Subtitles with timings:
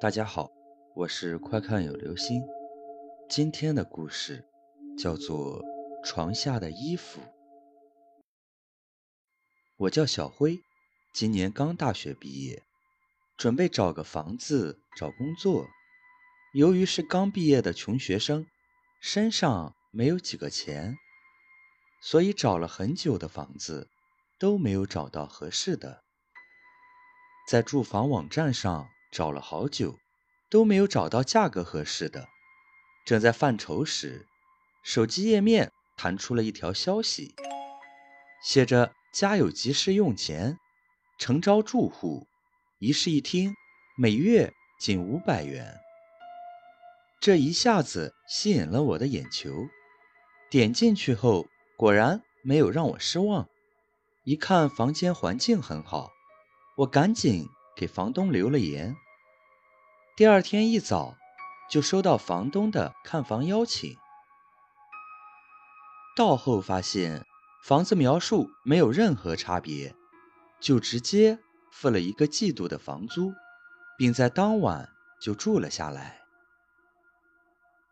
[0.00, 0.52] 大家好，
[0.94, 2.40] 我是快看有流星。
[3.28, 4.44] 今天的故事
[4.96, 5.60] 叫做
[6.04, 7.20] 《床下的衣服》。
[9.76, 10.60] 我叫小辉，
[11.12, 12.62] 今年刚大学毕业，
[13.36, 15.66] 准备找个房子找工作。
[16.54, 18.46] 由于是刚毕业的穷学生，
[19.00, 20.94] 身上没有几个钱，
[22.00, 23.88] 所以找了很久的房子
[24.38, 26.04] 都没有找到合适的，
[27.48, 28.88] 在住房网站上。
[29.10, 29.98] 找了好久，
[30.50, 32.28] 都没有找到价格合适的。
[33.04, 34.26] 正在犯愁时，
[34.84, 37.34] 手机页面弹出了一条消息，
[38.42, 40.58] 写着“家有急事用钱，
[41.18, 42.26] 诚招住户，
[42.78, 43.54] 一室一厅，
[43.96, 45.78] 每月仅五百元”。
[47.20, 49.50] 这一下子吸引了我的眼球。
[50.50, 53.48] 点进去后，果然没有让我失望。
[54.24, 56.10] 一看房间环境很好，
[56.76, 57.48] 我赶紧。
[57.78, 58.96] 给房东留了言。
[60.16, 61.16] 第二天一早，
[61.70, 63.96] 就收到房东的看房邀请。
[66.16, 67.24] 到后发现
[67.62, 69.94] 房子描述没有任何差别，
[70.58, 71.38] 就直接
[71.70, 73.32] 付了一个季度的房租，
[73.96, 74.88] 并在当晚
[75.22, 76.18] 就住了下来。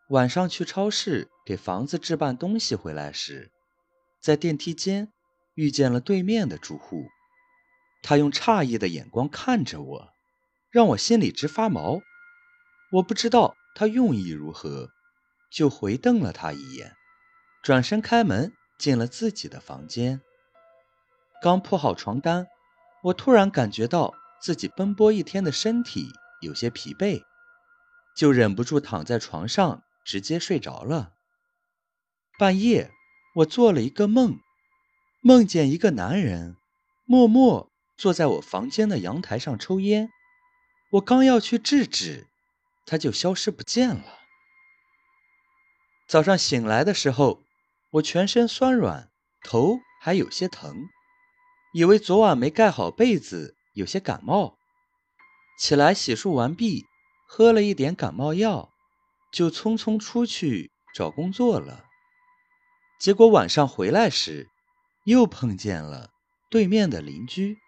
[0.08, 3.52] 晚上去超市给房子置办东西回来时，
[4.20, 5.12] 在电梯间
[5.54, 7.06] 遇见了对面的住户。
[8.02, 10.12] 他用诧异的眼光看着我，
[10.70, 12.00] 让我心里直发毛。
[12.92, 14.90] 我不知道他用意如何，
[15.50, 16.94] 就回瞪了他一眼，
[17.62, 20.20] 转身开门进了自己的房间。
[21.42, 22.46] 刚铺好床单，
[23.02, 26.06] 我突然感觉到自己奔波一天的身体
[26.40, 27.22] 有些疲惫，
[28.16, 31.12] 就忍不住躺在床上直接睡着了。
[32.38, 32.90] 半夜，
[33.36, 34.38] 我做了一个梦，
[35.22, 36.56] 梦见一个男人
[37.04, 37.72] 默默。
[37.96, 40.10] 坐在我房间的阳台上抽烟，
[40.92, 42.26] 我刚要去制止，
[42.84, 44.20] 他就消失不见了。
[46.06, 47.42] 早上醒来的时候，
[47.92, 49.10] 我全身酸软，
[49.42, 50.88] 头还有些疼，
[51.72, 54.56] 以为昨晚没盖好被子，有些感冒。
[55.58, 56.84] 起来洗漱完毕，
[57.26, 58.70] 喝了一点感冒药，
[59.32, 61.86] 就匆匆出去找工作了。
[63.00, 64.48] 结果晚上回来时，
[65.04, 66.10] 又碰见了
[66.50, 67.58] 对面的邻居。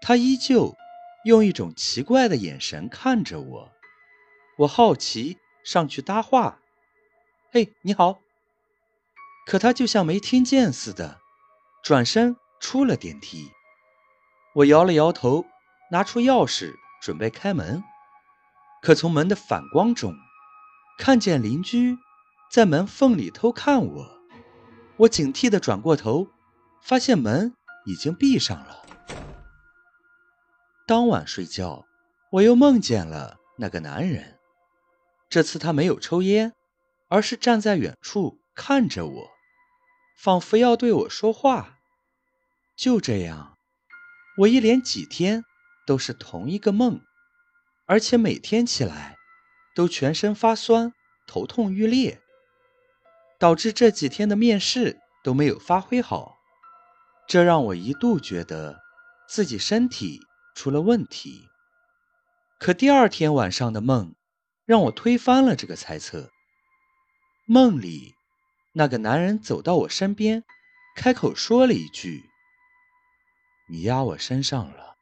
[0.00, 0.76] 他依旧
[1.24, 3.72] 用一种奇怪的眼神看着我，
[4.58, 6.60] 我好奇上去搭话
[7.52, 8.20] ：“嘿，你好。”
[9.46, 11.18] 可他就像没听见似的，
[11.82, 13.50] 转身出了电梯。
[14.54, 15.44] 我摇了摇头，
[15.90, 17.82] 拿出钥匙准备开门，
[18.82, 20.14] 可从门的反光中，
[20.98, 21.96] 看见邻居
[22.50, 24.18] 在门缝里偷看我。
[24.98, 26.28] 我警惕地转过头，
[26.82, 27.54] 发现门
[27.86, 28.84] 已经闭上了。
[30.88, 31.84] 当晚睡觉，
[32.32, 34.38] 我又梦见了那个男人。
[35.28, 36.54] 这次他没有抽烟，
[37.10, 39.28] 而是站在远处看着我，
[40.16, 41.76] 仿佛要对我说话。
[42.74, 43.58] 就这样，
[44.38, 45.44] 我一连几天
[45.86, 47.02] 都是同一个梦，
[47.84, 49.18] 而且每天起来
[49.74, 50.94] 都全身发酸、
[51.26, 52.18] 头痛欲裂，
[53.38, 56.38] 导致这几天的面试都没有发挥好。
[57.26, 58.80] 这让我一度觉得
[59.28, 60.22] 自己身体。
[60.58, 61.48] 出了问题，
[62.58, 64.16] 可第二天晚上的梦
[64.66, 66.32] 让我推翻了这个猜测。
[67.46, 68.16] 梦里，
[68.72, 70.42] 那个男人走到我身边，
[70.96, 72.24] 开口说了一句
[73.70, 74.96] ：“你压我身上了。”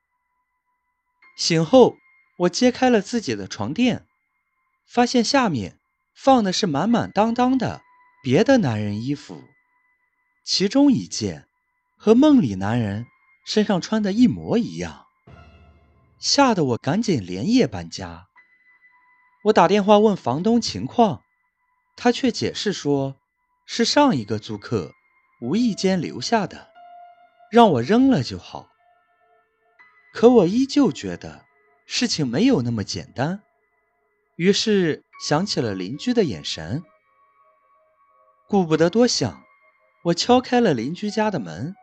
[1.39, 1.97] 醒后，
[2.41, 4.05] 我揭开了自己的床垫，
[4.87, 5.79] 发现下面
[6.15, 7.81] 放的是满满当当的
[8.23, 9.43] 别的男人衣服，
[10.45, 11.49] 其中一件
[11.97, 13.07] 和梦里男人
[13.47, 15.06] 身上穿的一模一样。
[16.27, 18.27] 吓得我赶紧连夜搬家。
[19.45, 21.23] 我打电话问房东情况，
[21.97, 23.15] 他却解释说
[23.65, 24.91] 是上一个租客
[25.41, 26.67] 无意间留下的，
[27.49, 28.67] 让我扔了就好。
[30.13, 31.45] 可我依旧觉得
[31.87, 33.41] 事情没有那么简单，
[34.35, 36.83] 于是想起了邻居的眼神，
[38.49, 39.45] 顾不得多想，
[40.07, 41.77] 我敲开了邻居家的门，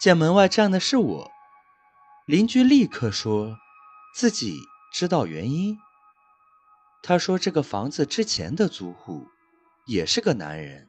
[0.00, 1.30] 见门外站的是我。
[2.30, 3.58] 邻居立刻说
[4.14, 4.56] 自己
[4.92, 5.76] 知道原因。
[7.02, 9.26] 他说：“这个房子之前的租户
[9.84, 10.88] 也是个男人，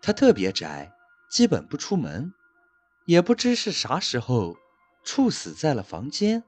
[0.00, 0.92] 他特别宅，
[1.28, 2.32] 基本不出门，
[3.04, 4.56] 也不知是啥时候
[5.02, 6.44] 猝死在了房间，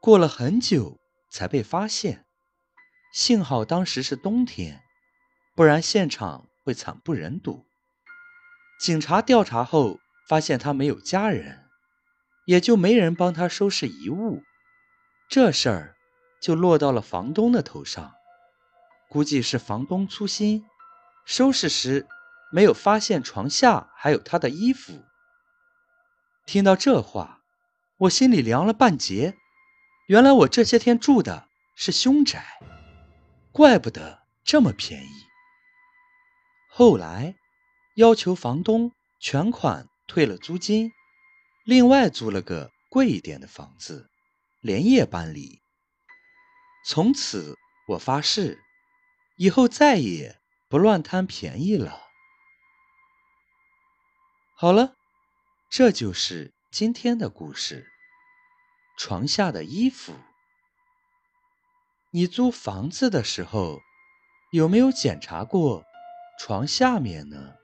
[0.00, 0.98] 过了很久
[1.30, 2.26] 才被发现。
[3.12, 4.82] 幸好当时是冬天，
[5.54, 7.64] 不然现场会惨不忍睹。
[8.80, 11.62] 警察调查后发现他没有家人。”
[12.46, 14.42] 也就没人帮他收拾遗物，
[15.28, 15.96] 这事儿
[16.40, 18.14] 就落到了房东的头上。
[19.08, 20.64] 估计是房东粗心，
[21.24, 22.06] 收拾时
[22.50, 25.04] 没有发现床下还有他的衣服。
[26.44, 27.40] 听到这话，
[27.98, 29.36] 我心里凉了半截。
[30.08, 32.44] 原来我这些天住的是凶宅，
[33.50, 35.10] 怪不得这么便宜。
[36.70, 37.34] 后来
[37.96, 40.92] 要求房东全款退了租金，
[41.66, 44.08] 另外租了个贵一点的房子，
[44.60, 45.60] 连夜搬离。
[46.86, 47.56] 从此
[47.88, 48.62] 我发誓。
[49.38, 52.00] 以后再也不乱贪便宜了。
[54.56, 54.94] 好了，
[55.68, 57.86] 这就是今天的故事。
[58.98, 60.14] 床下的衣服，
[62.12, 63.82] 你租房子的时候
[64.52, 65.84] 有没有检查过
[66.40, 67.56] 床下面呢？